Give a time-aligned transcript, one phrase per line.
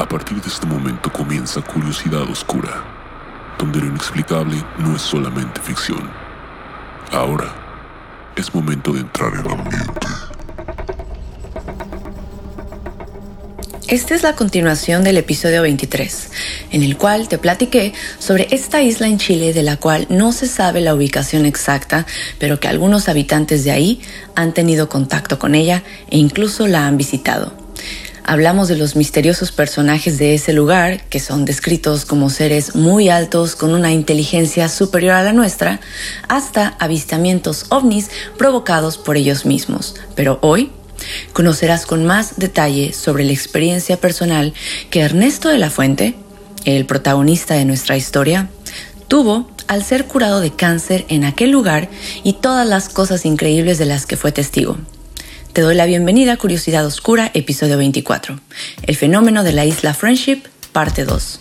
[0.00, 2.82] A partir de este momento comienza Curiosidad Oscura,
[3.58, 6.10] donde lo inexplicable no es solamente ficción.
[7.12, 7.54] Ahora
[8.34, 10.06] es momento de entrar en ambiente.
[13.88, 16.30] Esta es la continuación del episodio 23,
[16.70, 20.46] en el cual te platiqué sobre esta isla en Chile de la cual no se
[20.46, 22.06] sabe la ubicación exacta,
[22.38, 24.00] pero que algunos habitantes de ahí
[24.34, 27.59] han tenido contacto con ella e incluso la han visitado.
[28.30, 33.56] Hablamos de los misteriosos personajes de ese lugar, que son descritos como seres muy altos
[33.56, 35.80] con una inteligencia superior a la nuestra,
[36.28, 38.08] hasta avistamientos ovnis
[38.38, 39.96] provocados por ellos mismos.
[40.14, 40.70] Pero hoy
[41.32, 44.54] conocerás con más detalle sobre la experiencia personal
[44.90, 46.14] que Ernesto de la Fuente,
[46.64, 48.48] el protagonista de nuestra historia,
[49.08, 51.88] tuvo al ser curado de cáncer en aquel lugar
[52.22, 54.78] y todas las cosas increíbles de las que fue testigo.
[55.52, 58.38] Te doy la bienvenida a Curiosidad Oscura, episodio 24.
[58.84, 61.40] El fenómeno de la isla Friendship, parte 2.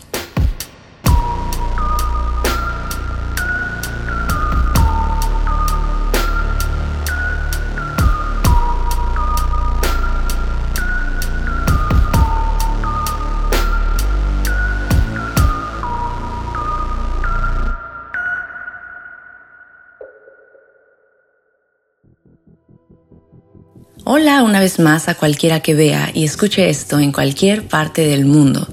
[24.11, 28.25] Hola una vez más a cualquiera que vea y escuche esto en cualquier parte del
[28.25, 28.67] mundo.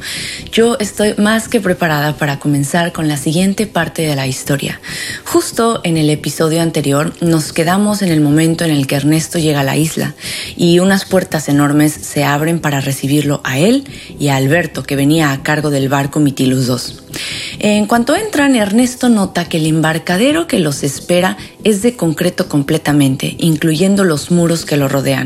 [0.51, 4.81] Yo estoy más que preparada para comenzar con la siguiente parte de la historia.
[5.27, 9.61] Justo en el episodio anterior nos quedamos en el momento en el que Ernesto llega
[9.61, 10.15] a la isla
[10.57, 13.85] y unas puertas enormes se abren para recibirlo a él
[14.19, 17.07] y a Alberto que venía a cargo del barco Mitilus II.
[17.59, 23.35] En cuanto entran, Ernesto nota que el embarcadero que los espera es de concreto completamente,
[23.39, 25.26] incluyendo los muros que lo rodean.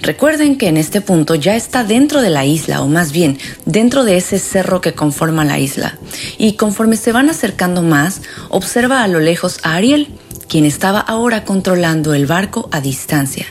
[0.00, 4.04] Recuerden que en este punto ya está dentro de la isla, o más bien dentro
[4.04, 5.98] de ese cerro que conforma la isla.
[6.38, 10.08] Y conforme se van acercando más, observa a lo lejos a Ariel,
[10.48, 13.46] quien estaba ahora controlando el barco a distancia.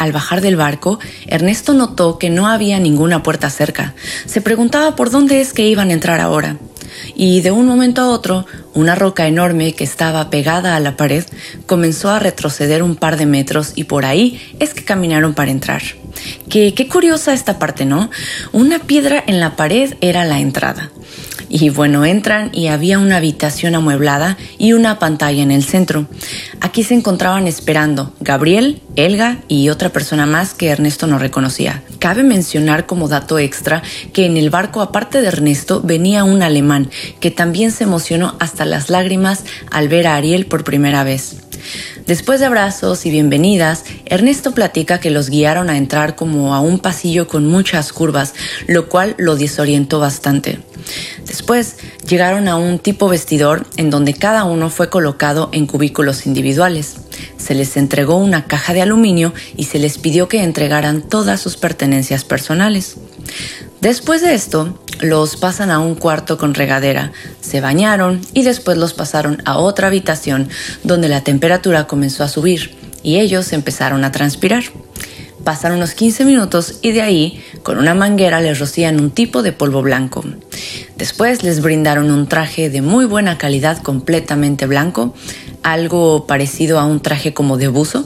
[0.00, 3.94] Al bajar del barco, Ernesto notó que no había ninguna puerta cerca.
[4.24, 6.56] Se preguntaba por dónde es que iban a entrar ahora
[7.14, 11.22] y de un momento a otro una roca enorme que estaba pegada a la pared
[11.66, 15.82] comenzó a retroceder un par de metros y por ahí es que caminaron para entrar.
[16.48, 18.10] qué curiosa esta parte, ¿no?
[18.52, 20.90] Una piedra en la pared era la entrada.
[21.52, 26.06] Y bueno, entran y había una habitación amueblada y una pantalla en el centro.
[26.60, 31.82] Aquí se encontraban esperando Gabriel, Elga y otra persona más que Ernesto no reconocía.
[31.98, 36.88] Cabe mencionar como dato extra que en el barco aparte de Ernesto venía un alemán
[37.18, 41.49] que también se emocionó hasta las lágrimas al ver a Ariel por primera vez.
[42.06, 46.78] Después de abrazos y bienvenidas, Ernesto platica que los guiaron a entrar como a un
[46.78, 48.34] pasillo con muchas curvas,
[48.66, 50.58] lo cual lo desorientó bastante.
[51.26, 51.76] Después
[52.08, 56.96] llegaron a un tipo vestidor en donde cada uno fue colocado en cubículos individuales.
[57.36, 61.56] Se les entregó una caja de aluminio y se les pidió que entregaran todas sus
[61.56, 62.96] pertenencias personales.
[63.80, 68.92] Después de esto, los pasan a un cuarto con regadera, se bañaron y después los
[68.92, 70.50] pasaron a otra habitación
[70.84, 74.64] donde la temperatura comenzó a subir y ellos empezaron a transpirar.
[75.44, 79.52] Pasaron unos 15 minutos y de ahí, con una manguera, les rocían un tipo de
[79.52, 80.22] polvo blanco.
[80.98, 85.14] Después les brindaron un traje de muy buena calidad completamente blanco,
[85.62, 88.04] algo parecido a un traje como de buzo,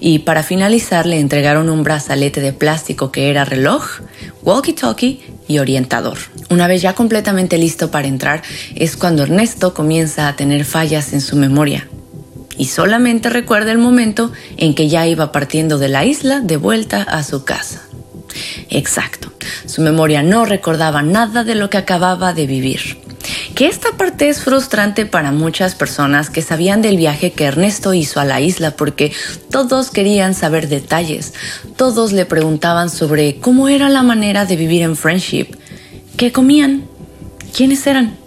[0.00, 4.00] y para finalizar le entregaron un brazalete de plástico que era reloj,
[4.42, 6.18] walkie-talkie y orientador.
[6.50, 8.42] Una vez ya completamente listo para entrar,
[8.74, 11.88] es cuando Ernesto comienza a tener fallas en su memoria
[12.58, 17.02] y solamente recuerda el momento en que ya iba partiendo de la isla de vuelta
[17.02, 17.82] a su casa.
[18.70, 19.32] Exacto,
[19.66, 23.05] su memoria no recordaba nada de lo que acababa de vivir.
[23.56, 28.20] Que esta parte es frustrante para muchas personas que sabían del viaje que Ernesto hizo
[28.20, 29.14] a la isla porque
[29.50, 31.32] todos querían saber detalles,
[31.74, 35.56] todos le preguntaban sobre cómo era la manera de vivir en Friendship,
[36.18, 36.84] qué comían,
[37.56, 38.18] quiénes eran,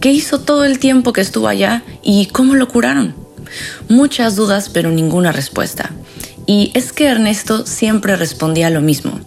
[0.00, 3.14] qué hizo todo el tiempo que estuvo allá y cómo lo curaron.
[3.90, 5.90] Muchas dudas pero ninguna respuesta.
[6.52, 9.20] Y es que Ernesto siempre respondía lo mismo.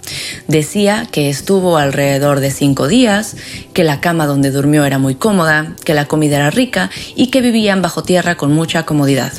[0.50, 3.38] Decía que estuvo alrededor de cinco días,
[3.72, 7.40] que la cama donde durmió era muy cómoda, que la comida era rica y que
[7.40, 9.32] vivían bajo tierra con mucha comodidad.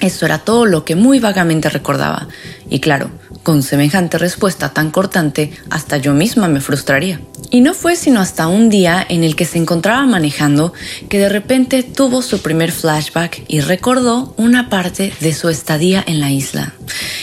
[0.00, 2.26] Eso era todo lo que muy vagamente recordaba.
[2.68, 3.12] Y claro,
[3.44, 7.20] con semejante respuesta tan cortante, hasta yo misma me frustraría.
[7.54, 10.72] Y no fue sino hasta un día en el que se encontraba manejando
[11.08, 16.18] que de repente tuvo su primer flashback y recordó una parte de su estadía en
[16.18, 16.74] la isla.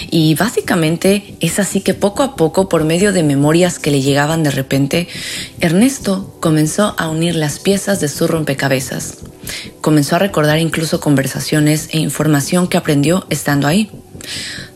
[0.10, 4.42] Y básicamente es así que poco a poco, por medio de memorias que le llegaban
[4.42, 5.10] de repente,
[5.60, 9.18] Ernesto comenzó a unir las piezas de su rompecabezas.
[9.82, 13.90] Comenzó a recordar incluso conversaciones e información que aprendió estando ahí.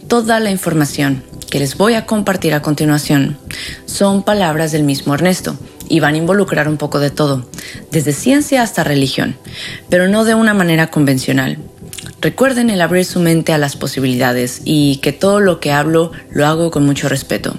[0.08, 3.40] Toda la información que les voy a compartir a continuación
[3.88, 5.58] son palabras del mismo Ernesto
[5.90, 7.50] y van a involucrar un poco de todo,
[7.92, 9.36] desde ciencia hasta religión,
[9.90, 11.58] pero no de una manera convencional.
[12.22, 16.46] Recuerden el abrir su mente a las posibilidades y que todo lo que hablo lo
[16.46, 17.58] hago con mucho respeto.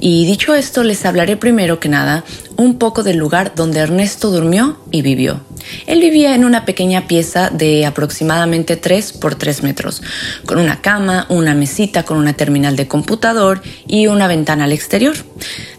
[0.00, 2.24] Y dicho esto, les hablaré primero que nada
[2.56, 5.40] un poco del lugar donde Ernesto durmió y vivió.
[5.86, 10.02] Él vivía en una pequeña pieza de aproximadamente 3 por 3 metros,
[10.46, 15.14] con una cama, una mesita con una terminal de computador y una ventana al exterior.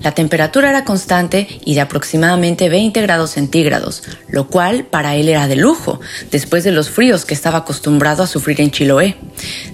[0.01, 5.47] La temperatura era constante y de aproximadamente 20 grados centígrados, lo cual para él era
[5.47, 5.99] de lujo,
[6.31, 9.15] después de los fríos que estaba acostumbrado a sufrir en Chiloé.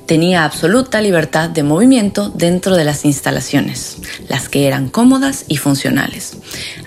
[0.05, 3.97] Tenía absoluta libertad de movimiento dentro de las instalaciones,
[4.27, 6.37] las que eran cómodas y funcionales.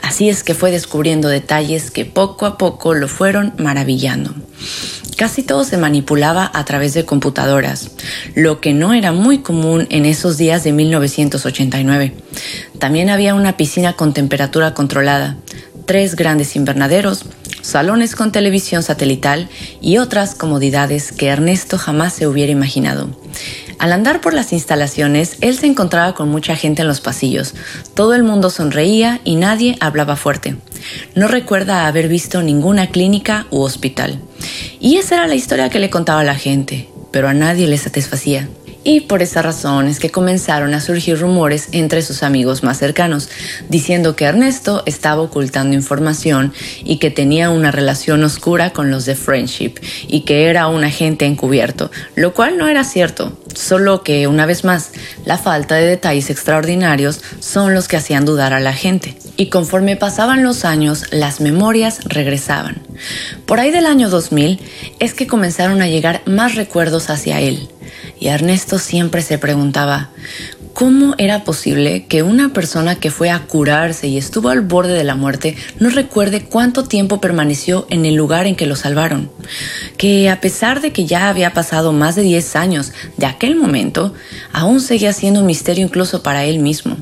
[0.03, 4.35] Así es que fue descubriendo detalles que poco a poco lo fueron maravillando.
[5.17, 7.93] Casi todo se manipulaba a través de computadoras,
[8.35, 12.15] lo que no era muy común en esos días de 1989.
[12.81, 15.37] También había una piscina con temperatura controlada,
[15.87, 17.25] tres grandes invernaderos,
[17.63, 19.49] salones con televisión satelital
[19.81, 23.09] y otras comodidades que Ernesto jamás se hubiera imaginado.
[23.79, 27.55] Al andar por las instalaciones, él se encontraba con mucha gente en los pasillos.
[27.95, 30.57] Todo el mundo sonreía y nadie hablaba fuerte.
[31.15, 34.19] No recuerda haber visto ninguna clínica u hospital.
[34.81, 38.49] Y esa era la historia que le contaba la gente, pero a nadie le satisfacía
[38.85, 43.31] y por esa razón es que comenzaron a surgir rumores entre sus amigos más cercanos,
[43.69, 46.53] diciendo que Ernesto estaba ocultando información
[46.85, 49.75] y que tenía una relación oscura con los de Friendship
[50.07, 54.65] y que era un agente encubierto, lo cual no era cierto, solo que una vez
[54.65, 54.91] más
[55.25, 59.17] la falta de detalles extraordinarios son los que hacían dudar a la gente.
[59.37, 62.83] Y conforme pasaban los años, las memorias regresaban.
[63.47, 64.61] Por ahí del año 2000
[64.99, 67.69] es que comenzaron a llegar más recuerdos hacia él
[68.21, 70.11] y Ernesto siempre se preguntaba,
[70.73, 75.05] ¿cómo era posible que una persona que fue a curarse y estuvo al borde de
[75.05, 79.31] la muerte no recuerde cuánto tiempo permaneció en el lugar en que lo salvaron?
[79.99, 84.15] Que a pesar de que ya había pasado más de 10 años de aquel momento,
[84.53, 86.97] aún seguía siendo un misterio incluso para él mismo.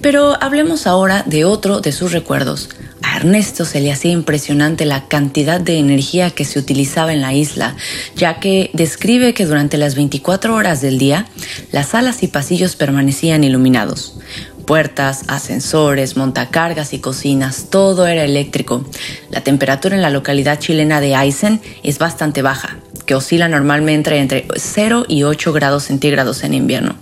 [0.00, 2.70] Pero hablemos ahora de otro de sus recuerdos,
[3.02, 7.32] a Ernesto se le hacía impresionante la cantidad de energía que se utilizaba en la
[7.32, 7.76] isla,
[8.16, 11.26] ya que describe que durante las 24 horas del día,
[11.72, 14.18] las salas y pasillos permanecían iluminados.
[14.66, 18.84] Puertas, ascensores, montacargas y cocinas, todo era eléctrico.
[19.30, 22.76] La temperatura en la localidad chilena de Aysén es bastante baja,
[23.14, 26.96] oscila normalmente entre 0 y 8 grados centígrados en invierno.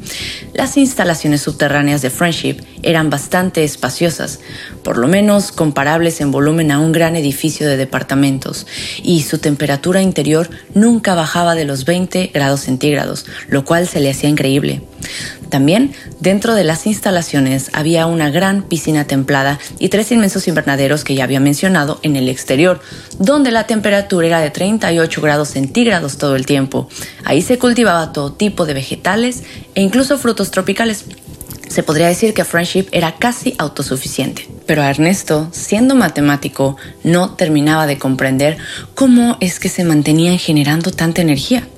[0.55, 4.41] Las instalaciones subterráneas de Friendship eran bastante espaciosas,
[4.83, 8.67] por lo menos comparables en volumen a un gran edificio de departamentos,
[9.03, 14.11] y su temperatura interior nunca bajaba de los 20 grados centígrados, lo cual se le
[14.11, 14.83] hacía increíble.
[15.49, 21.15] También dentro de las instalaciones había una gran piscina templada y tres inmensos invernaderos que
[21.15, 22.81] ya había mencionado en el exterior,
[23.19, 26.89] donde la temperatura era de 38 grados centígrados todo el tiempo.
[27.25, 29.43] Ahí se cultivaba todo tipo de vegetales
[29.75, 31.05] e incluso frutos tropicales.
[31.69, 34.49] Se podría decir que Friendship era casi autosuficiente.
[34.67, 38.57] Pero Ernesto, siendo matemático, no terminaba de comprender
[38.95, 41.69] cómo es que se mantenían generando tanta energía.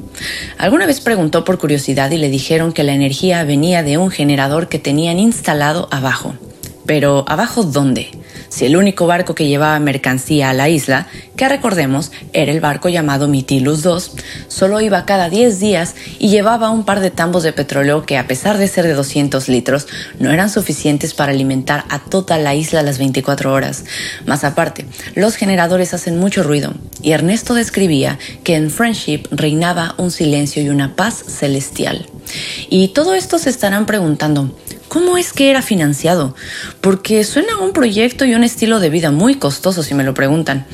[0.58, 4.68] Alguna vez preguntó por curiosidad y le dijeron que la energía venía de un generador
[4.68, 6.34] que tenían instalado abajo.
[6.90, 8.10] Pero ¿abajo dónde?
[8.48, 11.06] Si el único barco que llevaba mercancía a la isla,
[11.36, 16.70] que recordemos era el barco llamado Mitilus II, solo iba cada 10 días y llevaba
[16.70, 19.86] un par de tambos de petróleo que a pesar de ser de 200 litros,
[20.18, 23.84] no eran suficientes para alimentar a toda la isla las 24 horas.
[24.26, 30.10] Más aparte, los generadores hacen mucho ruido y Ernesto describía que en Friendship reinaba un
[30.10, 32.04] silencio y una paz celestial.
[32.68, 34.50] Y todo esto se estarán preguntando,
[34.90, 36.34] ¿cómo es que era financiado?
[36.80, 40.66] Porque suena un proyecto y un estilo de vida muy costoso si me lo preguntan.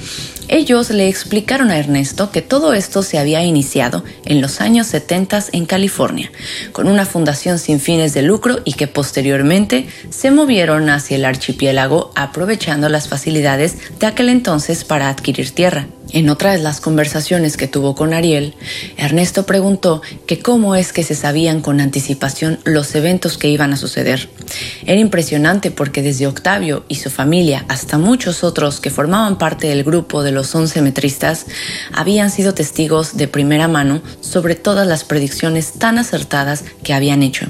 [0.48, 5.46] Ellos le explicaron a Ernesto que todo esto se había iniciado en los años 70
[5.52, 6.30] en California,
[6.72, 12.12] con una fundación sin fines de lucro y que posteriormente se movieron hacia el archipiélago
[12.14, 15.88] aprovechando las facilidades de aquel entonces para adquirir tierra.
[16.12, 18.54] En otra de las conversaciones que tuvo con Ariel,
[18.96, 23.76] Ernesto preguntó que cómo es que se sabían con anticipación los eventos que iban a
[23.76, 24.05] suceder.
[24.06, 29.84] Era impresionante porque desde Octavio y su familia hasta muchos otros que formaban parte del
[29.84, 31.46] grupo de los once metristas
[31.92, 37.46] habían sido testigos de primera mano sobre todas las predicciones tan acertadas que habían hecho.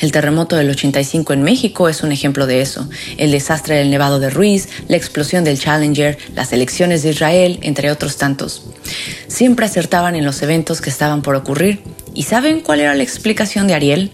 [0.00, 4.18] El terremoto del 85 en México es un ejemplo de eso, el desastre del Nevado
[4.18, 8.64] de Ruiz, la explosión del Challenger, las elecciones de Israel, entre otros tantos.
[9.28, 11.82] Siempre acertaban en los eventos que estaban por ocurrir.
[12.14, 14.12] ¿Y saben cuál era la explicación de Ariel?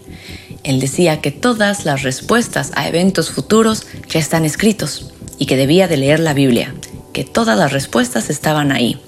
[0.69, 5.89] Él decía que todas las respuestas a eventos futuros ya están escritos y que debía
[5.89, 6.75] de leer la Biblia,
[7.15, 9.01] que todas las respuestas estaban ahí.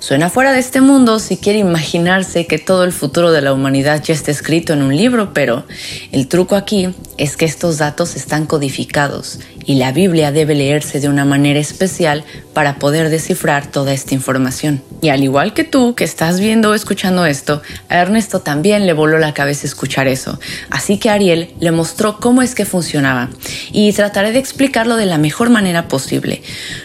[0.00, 4.02] Suena fuera de este mundo si quiere imaginarse que todo el futuro de la humanidad
[4.02, 5.64] ya está escrito en un libro, pero
[6.10, 11.08] el truco aquí es que estos datos están codificados y la Biblia debe leerse de
[11.08, 14.80] una manera especial para poder descifrar toda esta información.
[15.02, 18.92] Y al igual que tú que estás viendo o escuchando esto, a Ernesto también le
[18.92, 20.38] voló la cabeza escuchar eso.
[20.70, 23.28] Así que Ariel le mostró cómo es que funcionaba
[23.72, 26.42] y trataré de explicarlo de la mejor manera posible.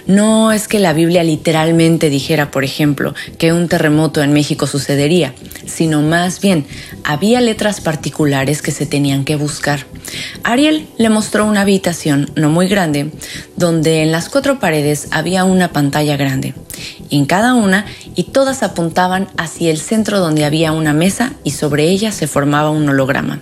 [0.07, 5.33] No es que la Biblia literalmente dijera, por ejemplo, que un terremoto en México sucedería,
[5.65, 6.65] sino más bien
[7.03, 9.85] había letras particulares que se tenían que buscar.
[10.43, 13.11] Ariel le mostró una habitación no muy grande,
[13.57, 16.55] donde en las cuatro paredes había una pantalla grande,
[17.11, 17.85] en cada una
[18.15, 22.71] y todas apuntaban hacia el centro donde había una mesa y sobre ella se formaba
[22.71, 23.39] un holograma.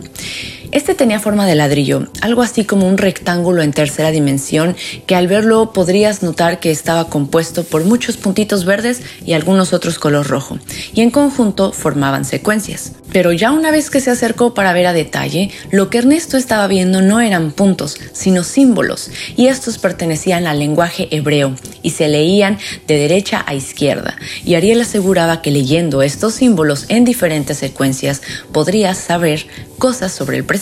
[0.72, 4.76] Este tenía forma de ladrillo, algo así como un rectángulo en tercera dimensión
[5.08, 9.98] que al verlo podrías notar que estaba compuesto por muchos puntitos verdes y algunos otros
[9.98, 10.60] color rojo,
[10.94, 12.92] y en conjunto formaban secuencias.
[13.12, 16.68] Pero ya una vez que se acercó para ver a detalle, lo que Ernesto estaba
[16.68, 22.60] viendo no eran puntos, sino símbolos, y estos pertenecían al lenguaje hebreo y se leían
[22.86, 28.22] de derecha a izquierda, y Ariel aseguraba que leyendo estos símbolos en diferentes secuencias
[28.52, 29.48] podrías saber
[29.80, 30.59] cosas sobre el presente,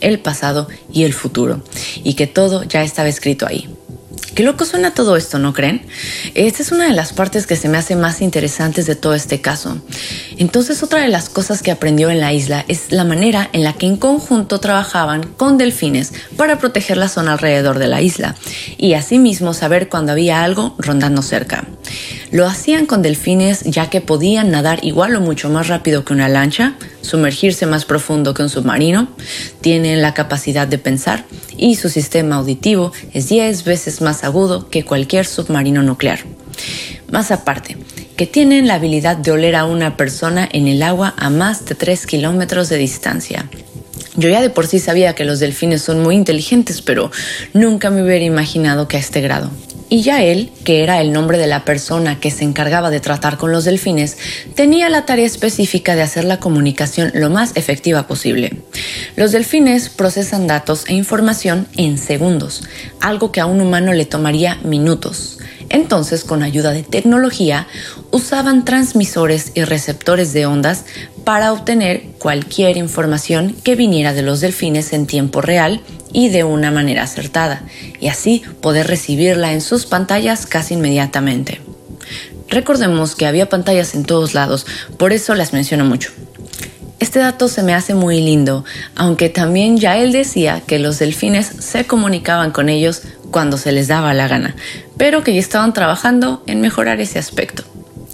[0.00, 1.62] el pasado y el futuro,
[2.02, 3.68] y que todo ya estaba escrito ahí.
[4.34, 5.86] Qué loco suena todo esto, ¿no creen?
[6.34, 9.40] Esta es una de las partes que se me hace más interesantes de todo este
[9.40, 9.78] caso.
[10.38, 13.74] Entonces, otra de las cosas que aprendió en la isla es la manera en la
[13.74, 18.34] que en conjunto trabajaban con delfines para proteger la zona alrededor de la isla
[18.76, 21.64] y asimismo saber cuando había algo rondando cerca.
[22.30, 26.28] Lo hacían con delfines ya que podían nadar igual o mucho más rápido que una
[26.28, 29.08] lancha, sumergirse más profundo que un submarino,
[29.60, 31.24] tienen la capacidad de pensar
[31.56, 36.20] y su sistema auditivo es 10 veces más agudo que cualquier submarino nuclear.
[37.10, 37.76] Más aparte,
[38.16, 41.74] que tienen la habilidad de oler a una persona en el agua a más de
[41.74, 43.48] 3 kilómetros de distancia.
[44.16, 47.10] Yo ya de por sí sabía que los delfines son muy inteligentes, pero
[47.52, 49.50] nunca me hubiera imaginado que a este grado.
[49.94, 53.38] Y ya él, que era el nombre de la persona que se encargaba de tratar
[53.38, 54.18] con los delfines,
[54.56, 58.56] tenía la tarea específica de hacer la comunicación lo más efectiva posible.
[59.14, 62.64] Los delfines procesan datos e información en segundos,
[63.00, 65.38] algo que a un humano le tomaría minutos.
[65.74, 67.66] Entonces, con ayuda de tecnología,
[68.12, 70.84] usaban transmisores y receptores de ondas
[71.24, 75.80] para obtener cualquier información que viniera de los delfines en tiempo real
[76.12, 77.64] y de una manera acertada,
[77.98, 81.60] y así poder recibirla en sus pantallas casi inmediatamente.
[82.48, 84.66] Recordemos que había pantallas en todos lados,
[84.96, 86.12] por eso las menciono mucho.
[87.00, 88.64] Este dato se me hace muy lindo,
[88.94, 93.02] aunque también ya él decía que los delfines se comunicaban con ellos
[93.34, 94.54] cuando se les daba la gana,
[94.96, 97.64] pero que ya estaban trabajando en mejorar ese aspecto.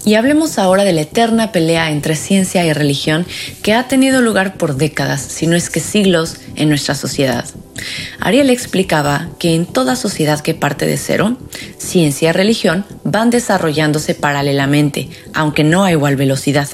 [0.03, 3.25] Y hablemos ahora de la eterna pelea entre ciencia y religión
[3.61, 7.45] que ha tenido lugar por décadas, si no es que siglos, en nuestra sociedad.
[8.19, 11.37] Ariel explicaba que en toda sociedad que parte de cero,
[11.77, 16.67] ciencia y religión van desarrollándose paralelamente, aunque no a igual velocidad.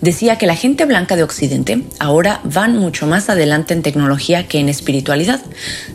[0.00, 4.58] Decía que la gente blanca de Occidente ahora van mucho más adelante en tecnología que
[4.58, 5.40] en espiritualidad.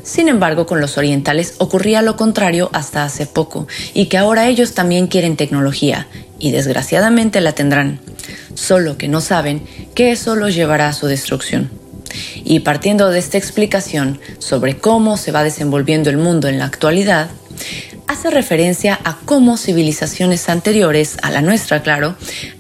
[0.03, 4.74] Sin embargo, con los orientales ocurría lo contrario hasta hace poco, y que ahora ellos
[4.74, 6.08] también quieren tecnología,
[6.39, 8.00] y desgraciadamente la tendrán,
[8.54, 9.63] solo que no saben
[9.94, 11.70] que eso los llevará a su destrucción.
[12.44, 17.30] Y partiendo de esta explicación sobre cómo se va desenvolviendo el mundo en la actualidad,
[18.08, 22.15] hace referencia a cómo civilizaciones anteriores a la nuestra, claro,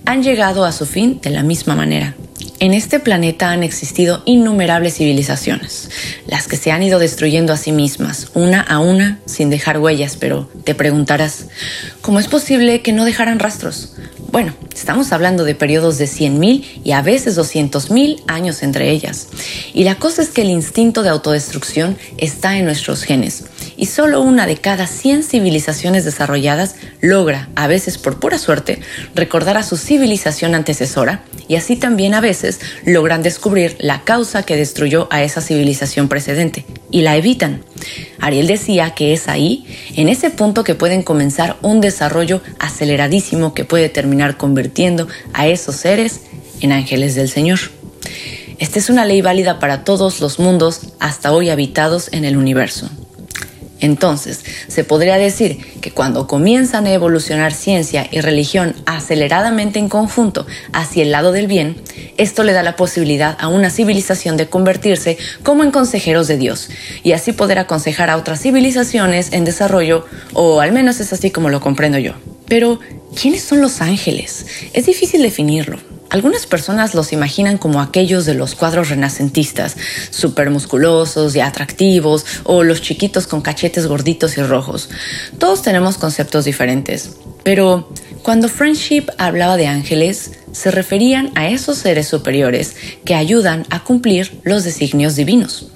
[0.05, 2.15] han llegado a su fin de la misma manera,
[2.59, 5.89] En este planeta han existido innumerables civilizaciones,
[6.25, 10.15] las que se han ido destruyendo a sí mismas, una a una, sin dejar huellas,
[10.15, 11.47] pero te preguntarás,
[11.99, 13.95] ¿cómo es posible que no dejaran rastros?
[14.31, 19.27] Bueno, estamos hablando de periodos de 100.000 y a veces 200.000 años entre ellas.
[19.73, 23.45] Y la cosa es que el instinto de autodestrucción está en nuestros genes.
[23.77, 28.81] Y solo una de cada 100 civilizaciones desarrolladas logra, a veces por pura suerte,
[29.13, 32.44] recordar a su civilización antecesora y así también a veces
[32.85, 37.63] logran descubrir la causa que destruyó a esa civilización precedente y la evitan.
[38.19, 43.65] Ariel decía que es ahí, en ese punto que pueden comenzar un desarrollo aceleradísimo que
[43.65, 46.21] puede terminar convirtiendo a esos seres
[46.61, 47.59] en ángeles del Señor.
[48.57, 52.89] Esta es una ley válida para todos los mundos hasta hoy habitados en el universo.
[53.81, 60.47] Entonces, se podría decir que cuando comienzan a evolucionar ciencia y religión aceleradamente en conjunto
[60.71, 61.75] hacia el lado del bien,
[62.17, 66.69] esto le da la posibilidad a una civilización de convertirse como en consejeros de Dios
[67.03, 71.49] y así poder aconsejar a otras civilizaciones en desarrollo, o al menos es así como
[71.49, 72.13] lo comprendo yo.
[72.47, 72.79] Pero,
[73.19, 74.45] ¿quiénes son los ángeles?
[74.73, 75.94] Es difícil definirlo.
[76.09, 79.75] Algunas personas los imaginan como aquellos de los cuadros renacentistas,
[80.11, 84.89] súper musculosos y atractivos, o los chiquitos con cachetes gorditos y rojos.
[85.39, 87.87] Todos tenemos conceptos diferentes, pero
[88.23, 92.75] cuando Friendship hablaba de ángeles, se referían a esos seres superiores
[93.05, 95.67] que ayudan a cumplir los designios divinos,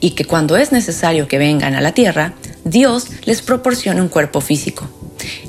[0.00, 2.32] y que cuando es necesario que vengan a la tierra,
[2.64, 4.88] Dios les proporciona un cuerpo físico.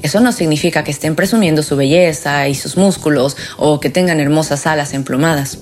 [0.02, 4.68] Eso no significa que estén presumiendo su belleza y sus músculos o que tengan hermosas
[4.68, 5.60] alas emplumadas.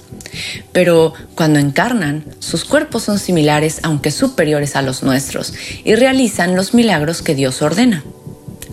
[0.72, 6.74] Pero cuando encarnan, sus cuerpos son similares aunque superiores a los nuestros y realizan los
[6.74, 8.04] milagros que Dios ordena.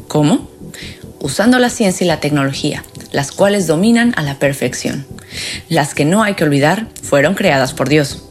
[0.08, 0.53] ¿Cómo?
[1.24, 5.06] Usando la ciencia y la tecnología, las cuales dominan a la perfección.
[5.70, 8.24] Las que no hay que olvidar fueron creadas por Dios.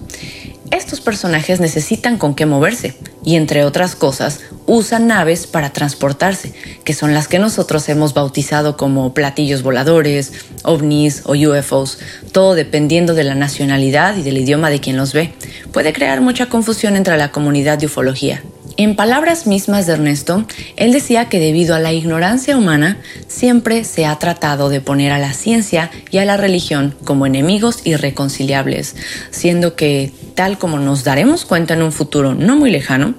[0.70, 2.96] Estos personajes necesitan con qué moverse
[3.26, 8.78] y entre otras cosas usan naves para transportarse, que son las que nosotros hemos bautizado
[8.78, 10.32] como platillos voladores,
[10.62, 11.98] ovnis o UFOs,
[12.32, 15.34] todo dependiendo de la nacionalidad y del idioma de quien los ve.
[15.72, 18.44] Puede crear mucha confusión entre la comunidad de ufología.
[18.76, 24.08] En palabras mismas de Ernesto, él decía que debido a la ignorancia humana, siempre se
[24.08, 28.96] ha tratado de poner a la ciencia y a la religión como enemigos irreconciliables,
[29.30, 33.14] siendo que, tal como nos daremos cuenta en un futuro no muy lejano,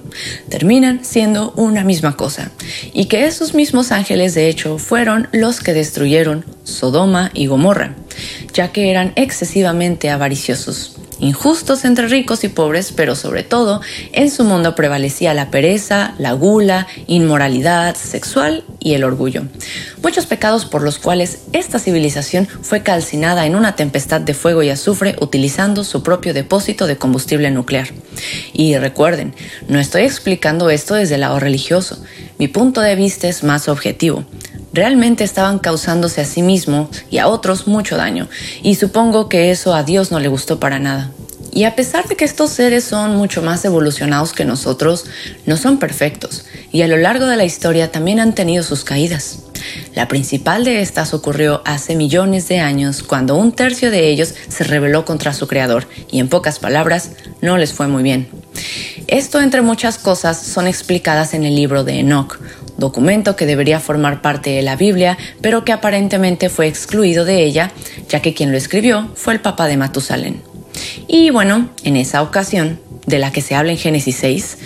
[0.49, 2.51] terminan siendo una misma cosa,
[2.91, 7.95] y que esos mismos ángeles de hecho fueron los que destruyeron Sodoma y Gomorra,
[8.53, 13.81] ya que eran excesivamente avariciosos injustos entre ricos y pobres, pero sobre todo
[14.11, 19.43] en su mundo prevalecía la pereza, la gula, inmoralidad sexual y el orgullo.
[20.03, 24.69] Muchos pecados por los cuales esta civilización fue calcinada en una tempestad de fuego y
[24.69, 27.87] azufre utilizando su propio depósito de combustible nuclear.
[28.53, 29.33] Y recuerden,
[29.67, 32.03] no estoy explicando esto desde el lado religioso,
[32.37, 34.25] mi punto de vista es más objetivo
[34.75, 38.27] realmente estaban causándose a sí mismo y a otros mucho daño,
[38.61, 41.11] y supongo que eso a Dios no le gustó para nada.
[41.51, 45.05] Y a pesar de que estos seres son mucho más evolucionados que nosotros,
[45.45, 49.39] no son perfectos, y a lo largo de la historia también han tenido sus caídas.
[49.95, 54.65] La principal de estas ocurrió hace millones de años cuando un tercio de ellos se
[54.65, 57.11] rebeló contra su creador y en pocas palabras
[57.41, 58.27] no les fue muy bien.
[59.07, 62.37] Esto entre muchas cosas son explicadas en el libro de Enoch,
[62.77, 67.71] documento que debería formar parte de la Biblia, pero que aparentemente fue excluido de ella,
[68.09, 70.41] ya que quien lo escribió fue el Papa de Matusalén.
[71.07, 74.57] Y bueno, en esa ocasión, de la que se habla en Génesis 6,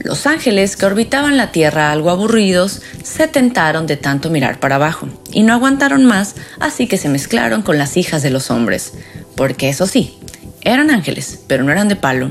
[0.00, 5.08] los ángeles que orbitaban la Tierra algo aburridos se tentaron de tanto mirar para abajo
[5.30, 8.94] y no aguantaron más, así que se mezclaron con las hijas de los hombres,
[9.36, 10.18] porque eso sí,
[10.62, 12.30] eran ángeles, pero no eran de palo,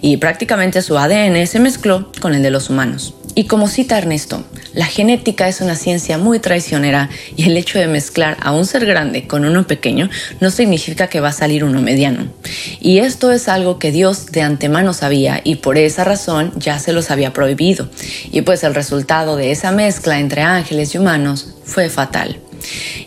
[0.00, 3.14] y prácticamente su ADN se mezcló con el de los humanos.
[3.38, 7.86] Y como cita Ernesto, la genética es una ciencia muy traicionera y el hecho de
[7.86, 10.08] mezclar a un ser grande con uno pequeño
[10.40, 12.28] no significa que va a salir uno mediano.
[12.80, 16.94] Y esto es algo que Dios de antemano sabía y por esa razón ya se
[16.94, 17.90] los había prohibido.
[18.32, 22.40] Y pues el resultado de esa mezcla entre ángeles y humanos fue fatal.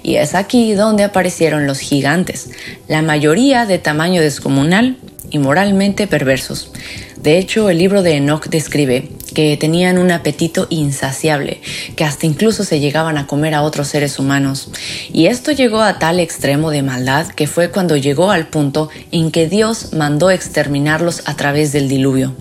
[0.03, 2.51] Y es aquí donde aparecieron los gigantes,
[2.87, 4.97] la mayoría de tamaño descomunal
[5.31, 6.71] y moralmente perversos.
[7.17, 11.61] De hecho, el libro de Enoch describe que tenían un apetito insaciable,
[11.95, 14.69] que hasta incluso se llegaban a comer a otros seres humanos.
[15.13, 19.31] Y esto llegó a tal extremo de maldad que fue cuando llegó al punto en
[19.31, 22.35] que Dios mandó exterminarlos a través del diluvio.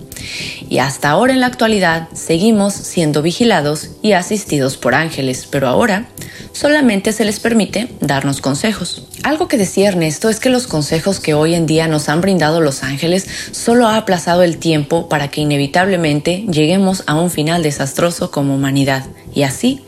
[0.69, 6.09] Y hasta ahora en la actualidad seguimos siendo vigilados y asistidos por ángeles, pero ahora
[6.53, 9.07] solamente se les permite darnos consejos.
[9.23, 12.61] Algo que decía Ernesto es que los consejos que hoy en día nos han brindado
[12.61, 18.31] los ángeles solo ha aplazado el tiempo para que inevitablemente lleguemos a un final desastroso
[18.31, 19.07] como humanidad.
[19.35, 19.83] Y así,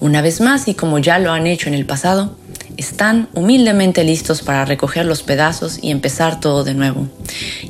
[0.00, 2.36] una vez más y como ya lo han hecho en el pasado,
[2.76, 7.08] están humildemente listos para recoger los pedazos y empezar todo de nuevo.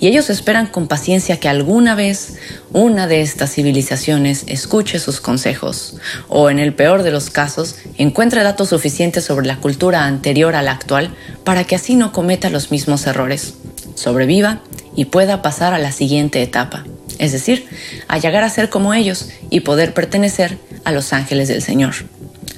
[0.01, 2.37] Y ellos esperan con paciencia que alguna vez
[2.73, 5.97] una de estas civilizaciones escuche sus consejos,
[6.29, 10.63] o en el peor de los casos, encuentre datos suficientes sobre la cultura anterior a
[10.63, 11.15] la actual
[11.45, 13.55] para que así no cometa los mismos errores,
[13.95, 14.61] sobreviva
[14.95, 16.85] y pueda pasar a la siguiente etapa,
[17.19, 17.67] es decir,
[18.09, 21.95] a llegar a ser como ellos y poder pertenecer a los ángeles del Señor.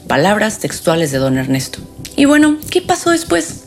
[0.07, 1.81] Palabras textuales de don Ernesto.
[2.19, 3.63] Y bueno, ¿qué pasó después?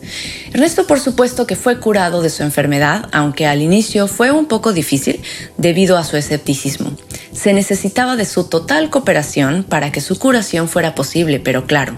[0.51, 4.73] Ernesto por supuesto que fue curado de su enfermedad, aunque al inicio fue un poco
[4.73, 5.21] difícil
[5.55, 6.91] debido a su escepticismo.
[7.31, 11.97] Se necesitaba de su total cooperación para que su curación fuera posible, pero claro,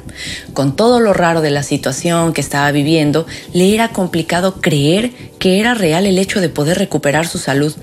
[0.54, 5.60] con todo lo raro de la situación que estaba viviendo, le era complicado creer que
[5.60, 7.74] era real el hecho de poder recuperar su salud.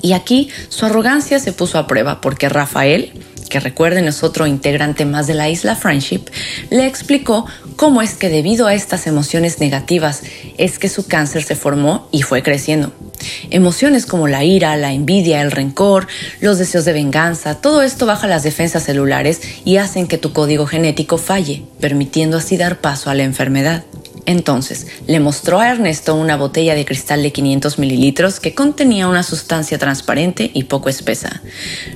[0.00, 3.12] Y aquí su arrogancia se puso a prueba porque Rafael,
[3.54, 6.22] que recuerden es otro integrante más de la isla Friendship,
[6.70, 10.22] le explicó cómo es que debido a estas emociones negativas
[10.58, 12.92] es que su cáncer se formó y fue creciendo.
[13.50, 16.08] Emociones como la ira, la envidia, el rencor,
[16.40, 20.66] los deseos de venganza, todo esto baja las defensas celulares y hacen que tu código
[20.66, 23.84] genético falle, permitiendo así dar paso a la enfermedad.
[24.26, 29.22] Entonces, le mostró a Ernesto una botella de cristal de 500 mililitros que contenía una
[29.22, 31.42] sustancia transparente y poco espesa.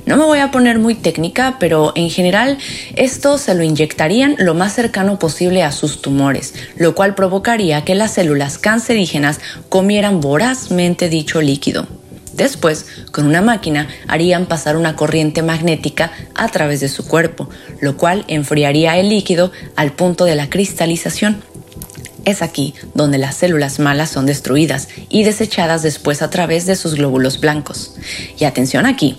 [0.04, 2.58] No me voy a poner muy técnica, pero en general
[2.96, 7.94] esto se lo inyectarían lo más cercano posible a sus tumores, lo cual provocaría que
[7.94, 11.86] las células cancerígenas comieran vorazmente dicho líquido.
[12.34, 17.48] Después, con una máquina, harían pasar una corriente magnética a través de su cuerpo,
[17.80, 21.42] lo cual enfriaría el líquido al punto de la cristalización.
[22.28, 26.96] Es aquí donde las células malas son destruidas y desechadas después a través de sus
[26.96, 27.94] glóbulos blancos.
[28.38, 29.16] Y atención aquí,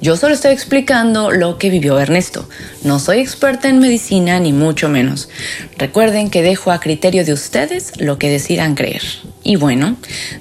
[0.00, 2.48] yo solo estoy explicando lo que vivió Ernesto.
[2.84, 5.28] No soy experta en medicina ni mucho menos.
[5.76, 9.02] Recuerden que dejo a criterio de ustedes lo que decidan creer.
[9.42, 9.96] Y bueno,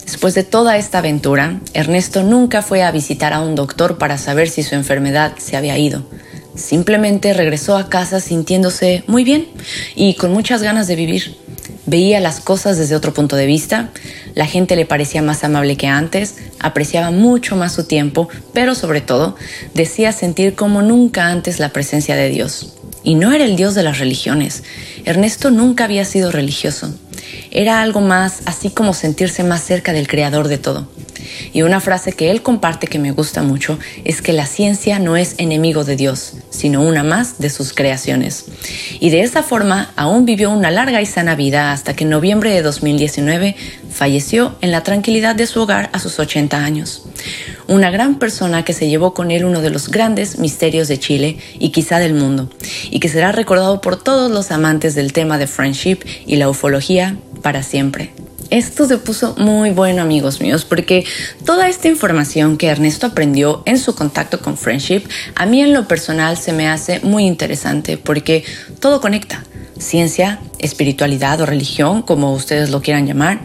[0.05, 4.47] después de toda esta aventura, Ernesto nunca fue a visitar a un doctor para saber
[4.47, 6.05] si su enfermedad se había ido.
[6.53, 9.47] Simplemente regresó a casa sintiéndose muy bien
[9.95, 11.35] y con muchas ganas de vivir
[11.91, 13.89] veía las cosas desde otro punto de vista,
[14.33, 19.01] la gente le parecía más amable que antes, apreciaba mucho más su tiempo, pero sobre
[19.01, 19.35] todo
[19.73, 22.77] decía sentir como nunca antes la presencia de Dios.
[23.03, 24.63] Y no era el Dios de las religiones.
[25.03, 26.93] Ernesto nunca había sido religioso.
[27.51, 30.87] Era algo más, así como sentirse más cerca del creador de todo.
[31.53, 35.17] Y una frase que él comparte que me gusta mucho es que la ciencia no
[35.17, 38.45] es enemigo de Dios, sino una más de sus creaciones.
[38.99, 42.51] Y de esa forma aún vivió una larga y sana vida hasta que en noviembre
[42.51, 43.55] de 2019
[44.01, 47.03] falleció en la tranquilidad de su hogar a sus 80 años.
[47.67, 51.37] Una gran persona que se llevó con él uno de los grandes misterios de Chile
[51.59, 52.49] y quizá del mundo,
[52.89, 57.15] y que será recordado por todos los amantes del tema de friendship y la ufología
[57.43, 58.11] para siempre.
[58.49, 61.05] Esto se puso muy bueno, amigos míos, porque
[61.45, 65.03] toda esta información que Ernesto aprendió en su contacto con Friendship,
[65.35, 68.43] a mí en lo personal se me hace muy interesante porque
[68.79, 69.43] todo conecta.
[69.77, 73.41] Ciencia, espiritualidad o religión, como ustedes lo quieran llamar,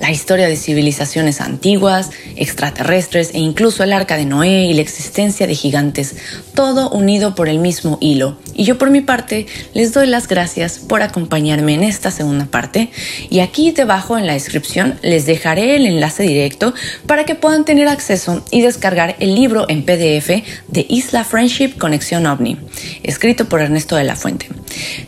[0.00, 5.46] la historia de civilizaciones antiguas, extraterrestres e incluso el arca de Noé y la existencia
[5.46, 6.16] de gigantes,
[6.54, 8.38] todo unido por el mismo hilo.
[8.54, 12.90] Y yo por mi parte les doy las gracias por acompañarme en esta segunda parte
[13.30, 16.74] y aquí debajo en la descripción les dejaré el enlace directo
[17.06, 20.28] para que puedan tener acceso y descargar el libro en PDF
[20.68, 22.58] de Isla Friendship Conexión OVNI,
[23.02, 24.48] escrito por Ernesto de la Fuente.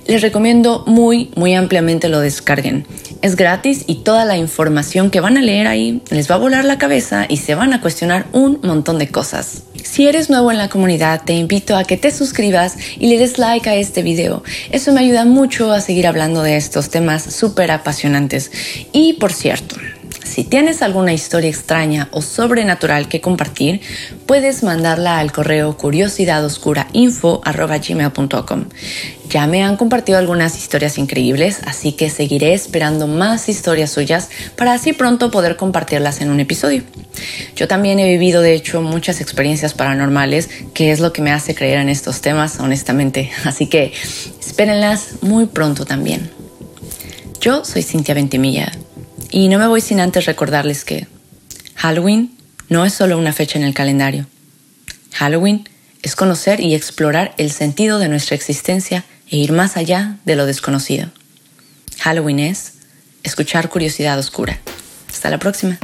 [0.07, 2.87] Les recomiendo muy, muy ampliamente lo descarguen.
[3.23, 6.65] Es gratis y toda la información que van a leer ahí les va a volar
[6.65, 9.63] la cabeza y se van a cuestionar un montón de cosas.
[9.83, 13.39] Si eres nuevo en la comunidad, te invito a que te suscribas y le des
[13.39, 14.43] like a este video.
[14.71, 18.51] Eso me ayuda mucho a seguir hablando de estos temas súper apasionantes.
[18.93, 19.77] Y por cierto,
[20.31, 23.81] si tienes alguna historia extraña o sobrenatural que compartir,
[24.27, 28.65] puedes mandarla al correo curiosidadoscurainfo.gmail.com.
[29.29, 34.75] Ya me han compartido algunas historias increíbles, así que seguiré esperando más historias suyas para
[34.75, 36.85] así pronto poder compartirlas en un episodio.
[37.57, 41.57] Yo también he vivido, de hecho, muchas experiencias paranormales, que es lo que me hace
[41.57, 43.33] creer en estos temas, honestamente.
[43.45, 43.93] Así que
[44.39, 46.31] espérenlas muy pronto también.
[47.41, 48.71] Yo soy Cintia Ventimilla
[49.31, 51.07] y no me voy sin antes recordarles que
[51.77, 52.37] Halloween
[52.69, 54.27] no es solo una fecha en el calendario.
[55.13, 55.69] Halloween
[56.03, 60.47] es conocer y explorar el sentido de nuestra existencia e ir más allá de lo
[60.47, 61.11] desconocido.
[62.01, 62.75] Halloween es
[63.23, 64.61] escuchar curiosidad oscura.
[65.09, 65.79] Hasta la próxima.